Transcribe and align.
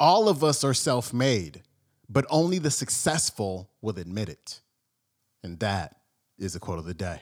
All 0.00 0.30
of 0.30 0.42
us 0.42 0.64
are 0.64 0.72
self 0.72 1.12
made, 1.12 1.62
but 2.08 2.24
only 2.30 2.58
the 2.58 2.70
successful 2.70 3.70
will 3.82 3.98
admit 3.98 4.30
it. 4.30 4.62
And 5.42 5.60
that 5.60 5.96
is 6.38 6.54
the 6.54 6.58
quote 6.58 6.78
of 6.78 6.86
the 6.86 6.94
day. 6.94 7.20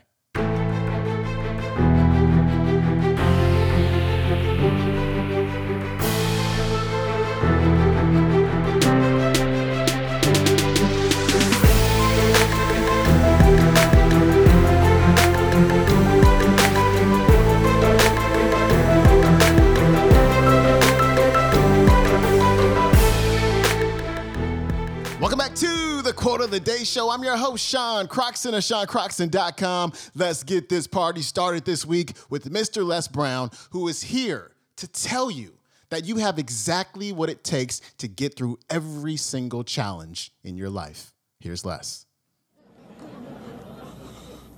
Quote 26.39 26.51
of 26.51 26.53
the 26.53 26.61
Day 26.61 26.85
Show. 26.85 27.11
I'm 27.11 27.25
your 27.25 27.37
host, 27.37 27.67
Sean 27.67 28.07
Croxton 28.07 28.55
of 28.55 28.63
SeanCroxton.com. 28.63 29.93
Let's 30.15 30.45
get 30.45 30.69
this 30.69 30.87
party 30.87 31.21
started 31.21 31.65
this 31.65 31.85
week 31.85 32.13
with 32.31 32.49
Mr. 32.53 32.87
Les 32.87 33.09
Brown, 33.09 33.51
who 33.71 33.89
is 33.89 34.03
here 34.03 34.53
to 34.77 34.87
tell 34.87 35.33
you 35.33 35.55
that 35.89 36.05
you 36.05 36.19
have 36.19 36.39
exactly 36.39 37.11
what 37.11 37.29
it 37.29 37.43
takes 37.43 37.81
to 37.99 38.07
get 38.07 38.37
through 38.37 38.57
every 38.71 39.17
single 39.17 39.65
challenge 39.65 40.31
in 40.45 40.57
your 40.57 40.71
life. 40.71 41.13
Here's 41.41 41.65
Les. 41.65 42.07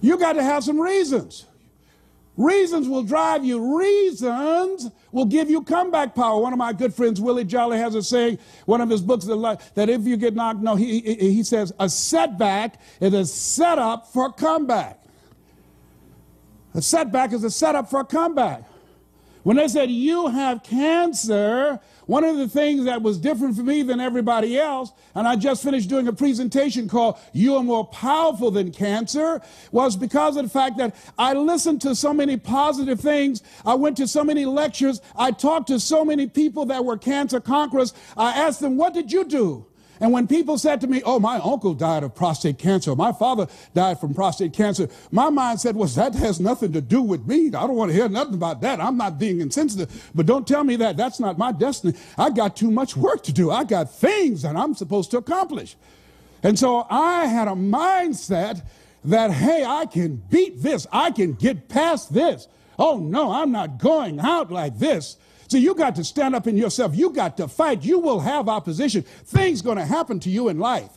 You 0.02 0.18
got 0.18 0.34
to 0.34 0.42
have 0.42 0.62
some 0.62 0.78
reasons. 0.78 1.46
Reasons 2.40 2.88
will 2.88 3.02
drive 3.02 3.44
you. 3.44 3.78
Reasons 3.78 4.90
will 5.12 5.26
give 5.26 5.50
you 5.50 5.60
comeback 5.60 6.14
power. 6.14 6.40
One 6.40 6.54
of 6.54 6.58
my 6.58 6.72
good 6.72 6.94
friends, 6.94 7.20
Willie 7.20 7.44
Jolley, 7.44 7.76
has 7.76 7.94
a 7.94 8.02
saying, 8.02 8.38
one 8.64 8.80
of 8.80 8.88
his 8.88 9.02
books, 9.02 9.26
that 9.26 9.90
if 9.90 10.06
you 10.06 10.16
get 10.16 10.34
knocked, 10.34 10.60
no, 10.60 10.74
he, 10.74 11.00
he, 11.00 11.42
says, 11.42 11.70
a 11.78 11.86
setback 11.86 12.80
is 12.98 13.12
a 13.12 13.26
setup 13.26 14.10
for 14.10 14.32
comeback. 14.32 15.04
A 16.72 16.80
setback 16.80 17.34
is 17.34 17.44
a 17.44 17.50
setup 17.50 17.90
for 17.90 18.00
a 18.00 18.04
comeback. 18.06 18.64
When 19.42 19.56
they 19.56 19.68
said, 19.68 19.90
You 19.90 20.28
have 20.28 20.62
cancer, 20.62 21.80
one 22.06 22.24
of 22.24 22.36
the 22.36 22.48
things 22.48 22.84
that 22.84 23.02
was 23.02 23.18
different 23.18 23.56
for 23.56 23.62
me 23.62 23.82
than 23.82 24.00
everybody 24.00 24.58
else, 24.58 24.92
and 25.14 25.26
I 25.26 25.36
just 25.36 25.62
finished 25.62 25.88
doing 25.88 26.08
a 26.08 26.12
presentation 26.12 26.88
called 26.88 27.18
You 27.32 27.56
Are 27.56 27.62
More 27.62 27.86
Powerful 27.86 28.50
Than 28.50 28.70
Cancer, 28.70 29.40
was 29.72 29.96
because 29.96 30.36
of 30.36 30.44
the 30.44 30.50
fact 30.50 30.76
that 30.76 30.94
I 31.18 31.32
listened 31.32 31.80
to 31.82 31.94
so 31.94 32.12
many 32.12 32.36
positive 32.36 33.00
things. 33.00 33.42
I 33.64 33.74
went 33.74 33.96
to 33.96 34.06
so 34.06 34.24
many 34.24 34.44
lectures. 34.44 35.00
I 35.16 35.30
talked 35.30 35.68
to 35.68 35.80
so 35.80 36.04
many 36.04 36.26
people 36.26 36.66
that 36.66 36.84
were 36.84 36.98
cancer 36.98 37.40
conquerors. 37.40 37.94
I 38.16 38.32
asked 38.32 38.60
them, 38.60 38.76
What 38.76 38.92
did 38.92 39.10
you 39.10 39.24
do? 39.24 39.66
And 40.00 40.12
when 40.12 40.26
people 40.26 40.56
said 40.56 40.80
to 40.80 40.86
me, 40.86 41.02
Oh, 41.04 41.20
my 41.20 41.36
uncle 41.36 41.74
died 41.74 42.02
of 42.02 42.14
prostate 42.14 42.58
cancer, 42.58 42.96
my 42.96 43.12
father 43.12 43.46
died 43.74 44.00
from 44.00 44.14
prostate 44.14 44.54
cancer, 44.54 44.88
my 45.10 45.28
mind 45.28 45.60
said, 45.60 45.76
Well, 45.76 45.88
that 45.88 46.14
has 46.14 46.40
nothing 46.40 46.72
to 46.72 46.80
do 46.80 47.02
with 47.02 47.26
me. 47.26 47.48
I 47.48 47.66
don't 47.66 47.76
want 47.76 47.90
to 47.90 47.94
hear 47.94 48.08
nothing 48.08 48.34
about 48.34 48.62
that. 48.62 48.80
I'm 48.80 48.96
not 48.96 49.18
being 49.18 49.40
insensitive. 49.40 50.10
But 50.14 50.26
don't 50.26 50.48
tell 50.48 50.64
me 50.64 50.76
that. 50.76 50.96
That's 50.96 51.20
not 51.20 51.38
my 51.38 51.52
destiny. 51.52 51.94
I 52.16 52.30
got 52.30 52.56
too 52.56 52.70
much 52.70 52.96
work 52.96 53.22
to 53.24 53.32
do. 53.32 53.50
I 53.50 53.64
got 53.64 53.92
things 53.92 54.42
that 54.42 54.56
I'm 54.56 54.74
supposed 54.74 55.10
to 55.12 55.18
accomplish. 55.18 55.76
And 56.42 56.58
so 56.58 56.86
I 56.88 57.26
had 57.26 57.48
a 57.48 57.52
mindset 57.52 58.62
that, 59.04 59.30
hey, 59.30 59.64
I 59.64 59.86
can 59.86 60.16
beat 60.16 60.62
this. 60.62 60.86
I 60.92 61.10
can 61.10 61.34
get 61.34 61.68
past 61.68 62.12
this. 62.12 62.48
Oh, 62.78 62.98
no, 62.98 63.30
I'm 63.30 63.52
not 63.52 63.78
going 63.78 64.18
out 64.20 64.50
like 64.50 64.78
this. 64.78 65.16
So 65.50 65.56
you 65.58 65.74
got 65.74 65.96
to 65.96 66.04
stand 66.04 66.36
up 66.36 66.46
in 66.46 66.56
yourself. 66.56 66.94
You 66.94 67.10
got 67.10 67.36
to 67.38 67.48
fight. 67.48 67.84
You 67.84 67.98
will 67.98 68.20
have 68.20 68.48
opposition. 68.48 69.02
Things 69.02 69.62
going 69.62 69.78
to 69.78 69.84
happen 69.84 70.20
to 70.20 70.30
you 70.30 70.48
in 70.48 70.60
life. 70.60 70.90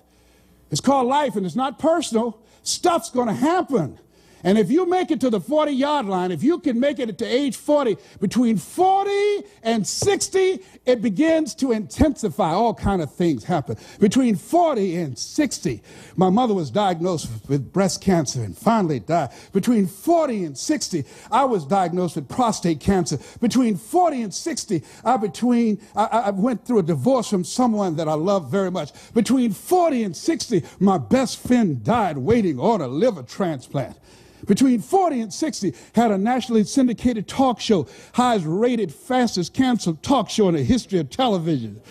It's 0.69 0.79
called 0.79 1.07
life 1.07 1.35
and 1.35 1.43
it's 1.43 1.55
not 1.55 1.79
personal. 1.79 2.39
Stuff's 2.61 3.09
going 3.09 3.29
to 3.29 3.33
happen. 3.33 3.97
And 4.43 4.57
if 4.57 4.69
you 4.69 4.85
make 4.85 5.09
it 5.09 5.21
to 5.21 5.29
the 5.29 5.39
40 5.39 5.71
yard 5.71 6.05
line, 6.05 6.31
if 6.31 6.43
you 6.43 6.59
can 6.59 6.79
make 6.79 6.99
it 6.99 7.17
to 7.17 7.25
age 7.25 7.55
40, 7.55 7.97
between 8.19 8.57
40 8.57 9.43
and 9.63 9.87
60, 9.87 10.59
it 10.85 11.01
begins 11.01 11.55
to 11.55 11.71
intensify. 11.71 12.51
All 12.51 12.73
kind 12.73 13.01
of 13.01 13.13
things 13.13 13.45
happen. 13.45 13.77
Between 13.99 14.35
40 14.35 14.95
and 14.97 15.17
60, 15.17 15.81
my 16.17 16.29
mother 16.29 16.53
was 16.53 16.69
diagnosed 16.69 17.29
with 17.47 17.71
breast 17.71 18.01
cancer 18.01 18.43
and 18.43 18.57
finally 18.57 18.99
died. 18.99 19.29
Between 19.53 19.87
40 19.87 20.43
and 20.43 20.57
60, 20.57 21.05
I 21.31 21.45
was 21.45 21.65
diagnosed 21.65 22.15
with 22.15 22.27
prostate 22.27 22.81
cancer. 22.81 23.17
Between 23.39 23.77
40 23.77 24.23
and 24.23 24.33
60, 24.33 24.83
I 25.05 25.17
between 25.17 25.79
I, 25.95 26.05
I 26.05 26.29
went 26.31 26.65
through 26.65 26.79
a 26.79 26.83
divorce 26.83 27.29
from 27.29 27.45
someone 27.45 27.95
that 27.95 28.09
I 28.09 28.13
love 28.13 28.51
very 28.51 28.71
much. 28.71 28.91
Between 29.13 29.51
40 29.51 30.03
and 30.03 30.15
60, 30.15 30.63
my 30.79 30.97
best 30.97 31.39
friend 31.39 31.83
died 31.83 32.17
waiting 32.17 32.59
on 32.59 32.81
a 32.81 32.87
liver 32.87 33.23
transplant 33.23 33.97
between 34.45 34.79
40 34.81 35.21
and 35.21 35.33
60 35.33 35.73
had 35.95 36.11
a 36.11 36.17
nationally 36.17 36.63
syndicated 36.63 37.27
talk 37.27 37.59
show, 37.59 37.87
highest 38.13 38.45
rated, 38.47 38.93
fastest 38.93 39.53
canceled 39.53 40.01
talk 40.03 40.29
show 40.29 40.49
in 40.49 40.55
the 40.55 40.63
history 40.63 40.99
of 40.99 41.09
television. 41.09 41.81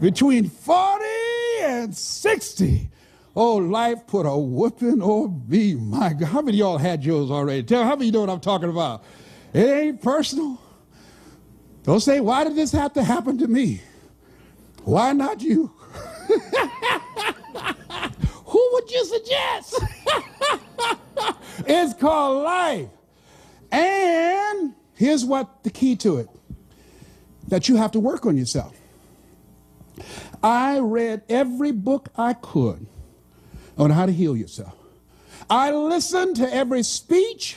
Between 0.00 0.48
40 0.48 1.04
and 1.62 1.96
60, 1.96 2.90
oh, 3.36 3.56
life 3.56 4.06
put 4.06 4.24
a 4.24 4.36
whooping 4.36 5.02
on 5.02 5.44
me. 5.46 5.74
My 5.74 6.12
God, 6.14 6.28
how 6.28 6.42
many 6.42 6.58
y'all 6.58 6.78
had 6.78 7.04
yours 7.04 7.30
already? 7.30 7.62
Tell 7.62 7.84
how 7.84 7.96
many 7.96 8.06
you 8.06 8.12
know 8.12 8.20
what 8.20 8.30
I'm 8.30 8.40
talking 8.40 8.70
about? 8.70 9.04
It 9.52 9.66
ain't 9.66 10.02
personal. 10.02 10.58
Don't 11.82 12.00
say, 12.00 12.20
why 12.20 12.44
did 12.44 12.56
this 12.56 12.72
have 12.72 12.92
to 12.94 13.02
happen 13.02 13.38
to 13.38 13.46
me? 13.46 13.82
Why 14.84 15.12
not 15.12 15.42
you? 15.42 15.72
Who 18.46 18.68
would 18.72 18.90
you 18.90 19.04
suggest? 19.04 19.80
It's 21.82 21.94
called 21.94 22.42
life. 22.42 22.88
And 23.72 24.74
here's 24.94 25.24
what 25.24 25.62
the 25.62 25.70
key 25.70 25.96
to 25.96 26.18
it 26.18 26.28
that 27.48 27.68
you 27.68 27.76
have 27.76 27.92
to 27.92 28.00
work 28.00 28.26
on 28.26 28.36
yourself. 28.36 28.76
I 30.42 30.78
read 30.78 31.22
every 31.28 31.72
book 31.72 32.08
I 32.16 32.34
could 32.34 32.86
on 33.76 33.90
how 33.90 34.06
to 34.06 34.12
heal 34.12 34.36
yourself. 34.36 34.76
I 35.48 35.72
listened 35.72 36.36
to 36.36 36.54
every 36.54 36.82
speech. 36.82 37.56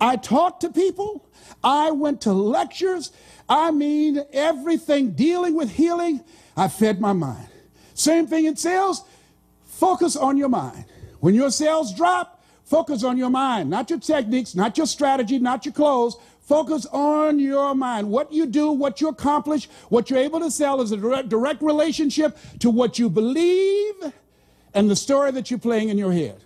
I 0.00 0.16
talked 0.16 0.62
to 0.62 0.70
people. 0.70 1.28
I 1.62 1.90
went 1.90 2.22
to 2.22 2.32
lectures. 2.32 3.12
I 3.48 3.70
mean, 3.70 4.24
everything 4.32 5.12
dealing 5.12 5.54
with 5.54 5.70
healing, 5.72 6.22
I 6.56 6.68
fed 6.68 7.00
my 7.00 7.12
mind. 7.12 7.48
Same 7.94 8.26
thing 8.26 8.44
in 8.44 8.56
sales. 8.56 9.04
Focus 9.64 10.16
on 10.16 10.36
your 10.36 10.48
mind. 10.48 10.84
When 11.20 11.34
your 11.34 11.50
sales 11.50 11.94
drop, 11.94 12.37
focus 12.68 13.02
on 13.02 13.16
your 13.16 13.30
mind, 13.30 13.70
not 13.70 13.88
your 13.88 13.98
techniques, 13.98 14.54
not 14.54 14.76
your 14.76 14.86
strategy, 14.86 15.38
not 15.38 15.64
your 15.64 15.72
clothes. 15.72 16.16
Focus 16.42 16.86
on 16.92 17.38
your 17.38 17.74
mind. 17.74 18.08
What 18.08 18.32
you 18.32 18.46
do, 18.46 18.72
what 18.72 19.00
you 19.00 19.08
accomplish, 19.08 19.68
what 19.88 20.08
you're 20.08 20.18
able 20.18 20.40
to 20.40 20.50
sell 20.50 20.80
is 20.80 20.92
a 20.92 20.96
direct, 20.96 21.62
relationship 21.62 22.38
to 22.60 22.70
what 22.70 22.98
you 22.98 23.10
believe 23.10 24.12
and 24.74 24.88
the 24.88 24.96
story 24.96 25.30
that 25.32 25.50
you're 25.50 25.58
playing 25.58 25.88
in 25.88 25.98
your 25.98 26.12
head. 26.12 26.40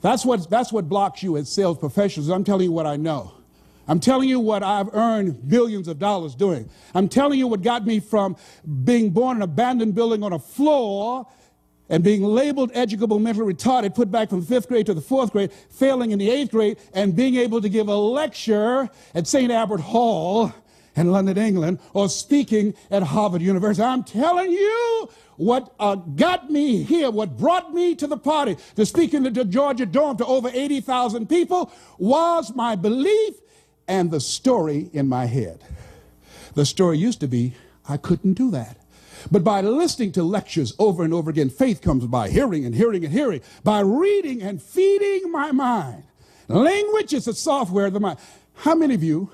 That's 0.00 0.24
what, 0.24 0.50
that's 0.50 0.72
what 0.72 0.88
blocks 0.88 1.22
you 1.22 1.36
as 1.38 1.48
sales 1.48 1.78
professionals. 1.78 2.28
I'm 2.28 2.44
telling 2.44 2.64
you 2.64 2.72
what 2.72 2.86
I 2.86 2.96
know. 2.96 3.32
I'm 3.86 4.00
telling 4.00 4.28
you 4.28 4.40
what 4.40 4.62
I've 4.62 4.94
earned 4.94 5.48
billions 5.48 5.88
of 5.88 5.98
dollars 5.98 6.34
doing. 6.34 6.68
I'm 6.94 7.08
telling 7.08 7.38
you 7.38 7.46
what 7.46 7.62
got 7.62 7.86
me 7.86 8.00
from 8.00 8.36
being 8.84 9.10
born 9.10 9.38
in 9.38 9.42
an 9.42 9.48
abandoned 9.48 9.94
building 9.94 10.22
on 10.22 10.32
a 10.32 10.38
floor 10.38 11.26
and 11.88 12.02
being 12.02 12.22
labeled 12.22 12.70
educable 12.74 13.18
mentally 13.18 13.52
retarded, 13.52 13.94
put 13.94 14.10
back 14.10 14.30
from 14.30 14.42
fifth 14.42 14.68
grade 14.68 14.86
to 14.86 14.94
the 14.94 15.00
fourth 15.00 15.32
grade, 15.32 15.52
failing 15.70 16.10
in 16.10 16.18
the 16.18 16.30
eighth 16.30 16.50
grade, 16.50 16.78
and 16.92 17.14
being 17.14 17.36
able 17.36 17.60
to 17.60 17.68
give 17.68 17.88
a 17.88 17.96
lecture 17.96 18.88
at 19.14 19.26
St. 19.26 19.50
Albert 19.50 19.80
Hall 19.80 20.52
in 20.96 21.10
London, 21.10 21.36
England, 21.36 21.78
or 21.92 22.08
speaking 22.08 22.74
at 22.90 23.02
Harvard 23.02 23.42
University. 23.42 23.82
I'm 23.84 24.04
telling 24.04 24.50
you 24.50 25.08
what 25.36 25.74
uh, 25.80 25.96
got 25.96 26.50
me 26.50 26.82
here, 26.84 27.10
what 27.10 27.36
brought 27.36 27.74
me 27.74 27.94
to 27.96 28.06
the 28.06 28.16
party, 28.16 28.56
to 28.76 28.86
speak 28.86 29.12
in 29.12 29.24
the 29.24 29.44
Georgia 29.44 29.86
Dome 29.86 30.16
to 30.18 30.26
over 30.26 30.50
80,000 30.52 31.28
people, 31.28 31.72
was 31.98 32.54
my 32.54 32.76
belief 32.76 33.34
and 33.88 34.10
the 34.10 34.20
story 34.20 34.88
in 34.92 35.08
my 35.08 35.26
head. 35.26 35.62
The 36.54 36.64
story 36.64 36.98
used 36.98 37.20
to 37.20 37.28
be, 37.28 37.54
I 37.88 37.96
couldn't 37.96 38.34
do 38.34 38.50
that. 38.52 38.78
But 39.30 39.44
by 39.44 39.60
listening 39.60 40.12
to 40.12 40.22
lectures 40.22 40.74
over 40.78 41.04
and 41.04 41.14
over 41.14 41.30
again, 41.30 41.50
faith 41.50 41.80
comes 41.80 42.06
by 42.06 42.28
hearing 42.28 42.64
and 42.64 42.74
hearing 42.74 43.04
and 43.04 43.12
hearing, 43.12 43.40
by 43.62 43.80
reading 43.80 44.42
and 44.42 44.62
feeding 44.62 45.30
my 45.30 45.52
mind. 45.52 46.04
Language 46.48 47.14
is 47.14 47.26
a 47.26 47.34
software 47.34 47.86
of 47.86 47.92
the 47.94 48.00
mind. 48.00 48.18
How 48.54 48.74
many 48.74 48.94
of 48.94 49.02
you, 49.02 49.30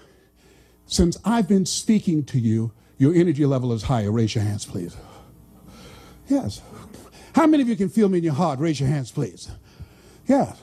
since 0.86 1.16
I've 1.24 1.48
been 1.48 1.66
speaking 1.66 2.24
to 2.26 2.38
you, 2.38 2.72
your 2.98 3.14
energy 3.14 3.44
level 3.44 3.72
is 3.72 3.82
higher? 3.82 4.10
Raise 4.10 4.34
your 4.34 4.44
hands, 4.44 4.64
please. 4.64 4.96
Yes. 6.28 6.62
How 7.34 7.46
many 7.46 7.62
of 7.62 7.68
you 7.68 7.76
can 7.76 7.88
feel 7.88 8.08
me 8.08 8.18
in 8.18 8.24
your 8.24 8.34
heart? 8.34 8.58
Raise 8.60 8.78
your 8.80 8.88
hands, 8.88 9.10
please. 9.10 9.50
Yes. 10.26 10.60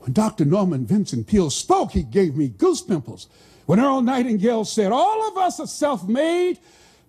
When 0.00 0.12
Dr. 0.12 0.44
Norman 0.44 0.86
Vincent 0.86 1.26
Peale 1.26 1.50
spoke, 1.50 1.92
he 1.92 2.02
gave 2.02 2.36
me 2.36 2.48
goose 2.48 2.80
pimples. 2.80 3.28
When 3.66 3.80
Earl 3.80 4.02
Nightingale 4.02 4.64
said, 4.64 4.92
All 4.92 5.28
of 5.28 5.36
us 5.36 5.58
are 5.60 5.66
self 5.66 6.06
made, 6.06 6.58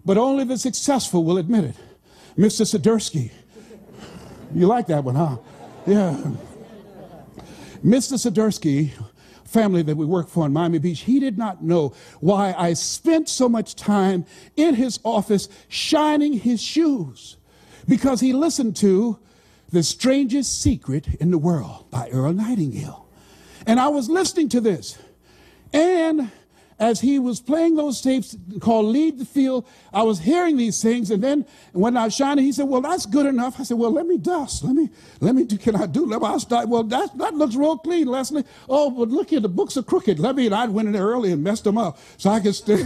but 0.07 0.17
only 0.17 0.45
the 0.45 0.57
successful 0.57 1.25
will 1.25 1.37
admit 1.37 1.65
it. 1.65 1.75
Mr. 2.37 2.65
Sidursky. 2.65 3.29
You 4.55 4.65
like 4.65 4.87
that 4.87 5.03
one, 5.03 5.15
huh? 5.15 5.35
Yeah. 5.85 6.15
Mr. 7.83 8.13
Sidursky, 8.13 8.91
family 9.43 9.81
that 9.81 9.97
we 9.97 10.05
work 10.05 10.29
for 10.29 10.45
in 10.45 10.53
Miami 10.53 10.79
Beach, 10.79 11.01
he 11.01 11.19
did 11.19 11.37
not 11.37 11.61
know 11.61 11.93
why 12.21 12.55
I 12.57 12.71
spent 12.71 13.27
so 13.27 13.49
much 13.49 13.75
time 13.75 14.25
in 14.55 14.75
his 14.75 14.97
office 15.03 15.49
shining 15.67 16.31
his 16.31 16.61
shoes 16.61 17.35
because 17.85 18.21
he 18.21 18.31
listened 18.31 18.77
to 18.77 19.19
The 19.71 19.83
Strangest 19.83 20.61
Secret 20.61 21.15
in 21.19 21.31
the 21.31 21.37
World 21.37 21.91
by 21.91 22.07
Earl 22.11 22.31
Nightingale. 22.31 23.09
And 23.65 23.77
I 23.77 23.89
was 23.89 24.09
listening 24.09 24.47
to 24.49 24.61
this. 24.61 24.97
And 25.73 26.31
as 26.79 27.01
he 27.01 27.17
was 27.17 27.39
playing 27.39 27.75
those 27.75 28.01
tapes 28.01 28.37
called 28.59 28.85
Lead 28.87 29.17
the 29.17 29.25
Field, 29.25 29.65
I 29.91 30.03
was 30.03 30.19
hearing 30.19 30.57
these 30.57 30.81
things. 30.81 31.09
And 31.09 31.23
then 31.23 31.45
when 31.73 31.97
I 31.97 32.05
was 32.05 32.15
shining, 32.15 32.45
he 32.45 32.51
said, 32.51 32.67
Well, 32.67 32.81
that's 32.81 33.05
good 33.05 33.25
enough. 33.25 33.59
I 33.59 33.63
said, 33.63 33.77
Well, 33.77 33.91
let 33.91 34.05
me 34.05 34.17
dust. 34.17 34.63
Let 34.63 34.75
me, 34.75 34.89
let 35.19 35.33
me 35.33 35.43
do, 35.43 35.57
can 35.57 35.75
I 35.75 35.87
do? 35.87 36.05
Let 36.05 36.21
me 36.21 36.39
start. 36.39 36.69
Well, 36.69 36.83
that, 36.83 37.17
that 37.17 37.33
looks 37.33 37.55
real 37.55 37.77
clean, 37.77 38.07
Leslie. 38.07 38.43
Oh, 38.69 38.91
but 38.91 39.09
look 39.09 39.31
here, 39.31 39.39
the 39.39 39.49
books 39.49 39.75
are 39.77 39.83
crooked. 39.83 40.19
Let 40.19 40.35
me, 40.35 40.45
and 40.45 40.55
I 40.55 40.65
went 40.67 40.87
in 40.87 40.93
there 40.93 41.07
early 41.07 41.31
and 41.31 41.43
messed 41.43 41.63
them 41.63 41.77
up 41.77 41.97
so 42.17 42.29
I 42.29 42.39
could 42.39 42.55
stay. 42.55 42.83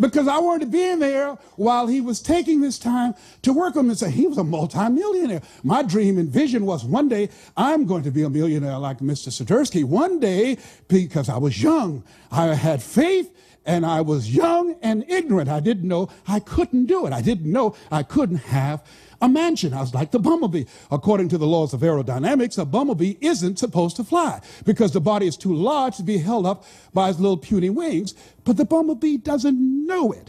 because 0.00 0.26
I 0.26 0.38
wanted 0.38 0.64
to 0.64 0.70
be 0.70 0.82
in 0.82 0.98
there 0.98 1.36
while 1.56 1.86
he 1.86 2.00
was 2.00 2.20
taking 2.20 2.60
this 2.60 2.78
time 2.78 3.14
to 3.42 3.52
work 3.52 3.76
on 3.76 3.86
this. 3.86 4.00
He 4.00 4.26
was 4.26 4.38
a 4.38 4.44
multimillionaire. 4.44 5.42
My 5.62 5.82
dream 5.82 6.18
and 6.18 6.28
vision 6.28 6.66
was 6.66 6.84
one 6.84 7.08
day 7.08 7.28
I'm 7.56 7.86
going 7.86 8.02
to 8.04 8.10
be 8.10 8.22
a 8.22 8.30
millionaire 8.30 8.78
like 8.78 8.98
Mr. 8.98 9.28
Sidursky. 9.28 9.84
One 9.84 10.18
day, 10.18 10.58
because 10.88 11.28
I 11.28 11.36
was 11.36 11.62
young, 11.62 12.02
I 12.32 12.54
had 12.54 12.82
faith 12.82 13.36
and 13.66 13.84
I 13.84 14.00
was 14.00 14.34
young 14.34 14.76
and 14.82 15.04
ignorant. 15.08 15.50
I 15.50 15.60
didn't 15.60 15.86
know 15.86 16.08
I 16.26 16.40
couldn't 16.40 16.86
do 16.86 17.06
it. 17.06 17.12
I 17.12 17.20
didn't 17.20 17.52
know 17.52 17.76
I 17.92 18.02
couldn't 18.02 18.38
have 18.38 18.84
a 19.20 19.28
mansion. 19.28 19.72
Was 19.72 19.94
like 19.94 20.10
the 20.10 20.18
bumblebee. 20.18 20.64
According 20.90 21.28
to 21.30 21.38
the 21.38 21.46
laws 21.46 21.72
of 21.72 21.80
aerodynamics, 21.80 22.58
a 22.58 22.64
bumblebee 22.64 23.16
isn't 23.20 23.58
supposed 23.58 23.96
to 23.96 24.04
fly 24.04 24.40
because 24.64 24.92
the 24.92 25.00
body 25.00 25.26
is 25.26 25.36
too 25.36 25.54
large 25.54 25.96
to 25.96 26.02
be 26.02 26.18
held 26.18 26.46
up 26.46 26.64
by 26.92 27.10
its 27.10 27.18
little 27.18 27.36
puny 27.36 27.70
wings. 27.70 28.14
But 28.44 28.56
the 28.56 28.64
bumblebee 28.64 29.18
doesn't 29.18 29.86
know 29.86 30.12
it. 30.12 30.28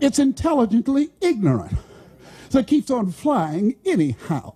It's 0.00 0.18
intelligently 0.18 1.10
ignorant. 1.20 1.78
So 2.48 2.58
it 2.58 2.66
keeps 2.66 2.90
on 2.90 3.10
flying 3.12 3.76
anyhow. 3.84 4.54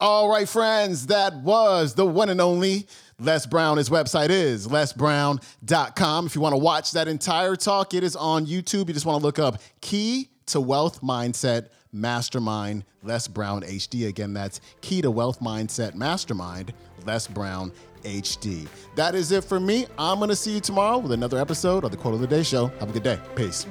All 0.00 0.28
right, 0.28 0.48
friends, 0.48 1.06
that 1.06 1.34
was 1.42 1.94
the 1.94 2.06
one 2.06 2.28
and 2.28 2.40
only 2.40 2.86
Les 3.18 3.46
Brown. 3.46 3.78
His 3.78 3.90
website 3.90 4.30
is 4.30 4.68
lesbrown.com. 4.68 6.26
If 6.26 6.34
you 6.34 6.40
want 6.40 6.52
to 6.52 6.58
watch 6.58 6.92
that 6.92 7.08
entire 7.08 7.56
talk, 7.56 7.94
it 7.94 8.04
is 8.04 8.14
on 8.14 8.46
YouTube. 8.46 8.86
You 8.88 8.94
just 8.94 9.06
want 9.06 9.20
to 9.20 9.26
look 9.26 9.38
up 9.38 9.60
Key 9.80 10.30
to 10.48 10.60
Wealth 10.60 11.00
Mindset 11.00 11.68
Mastermind, 11.92 12.84
Les 13.02 13.28
Brown 13.28 13.62
HD. 13.62 14.08
Again, 14.08 14.34
that's 14.34 14.60
Key 14.80 15.02
to 15.02 15.10
Wealth 15.10 15.40
Mindset 15.40 15.94
Mastermind, 15.94 16.72
Les 17.06 17.26
Brown 17.26 17.72
HD. 18.02 18.68
That 18.94 19.14
is 19.14 19.32
it 19.32 19.44
for 19.44 19.60
me. 19.60 19.86
I'm 19.98 20.18
going 20.18 20.28
to 20.30 20.36
see 20.36 20.54
you 20.54 20.60
tomorrow 20.60 20.98
with 20.98 21.12
another 21.12 21.38
episode 21.38 21.84
of 21.84 21.90
the 21.90 21.96
Quote 21.96 22.14
of 22.14 22.20
the 22.20 22.26
Day 22.26 22.42
Show. 22.42 22.66
Have 22.80 22.90
a 22.90 22.92
good 22.92 23.02
day. 23.02 23.18
Peace. 23.34 23.66